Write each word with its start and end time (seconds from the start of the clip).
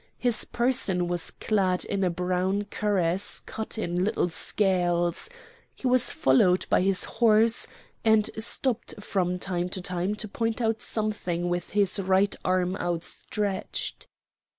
His 0.17 0.45
person 0.45 1.07
was 1.07 1.29
clad 1.29 1.85
in 1.85 2.03
a 2.03 2.09
brown 2.09 2.63
cuirass 2.71 3.39
cut 3.45 3.77
in 3.77 4.03
little 4.03 4.29
scales; 4.29 5.29
he 5.75 5.85
was 5.85 6.11
followed 6.11 6.65
by 6.71 6.81
his 6.81 7.03
horse, 7.03 7.67
and 8.03 8.27
stopped 8.43 8.95
from 8.99 9.37
time 9.37 9.69
to 9.69 9.79
time 9.79 10.15
to 10.15 10.27
point 10.27 10.59
out 10.59 10.81
something 10.81 11.49
with 11.49 11.69
his 11.73 11.99
right 11.99 12.35
arm 12.43 12.75
outstretched. 12.77 14.07